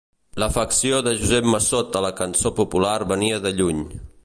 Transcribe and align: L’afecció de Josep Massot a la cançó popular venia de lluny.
L’afecció 0.43 1.01
de 1.07 1.13
Josep 1.19 1.49
Massot 1.55 1.99
a 1.99 2.03
la 2.07 2.11
cançó 2.23 2.53
popular 2.63 2.97
venia 3.15 3.41
de 3.47 3.55
lluny. 3.61 3.87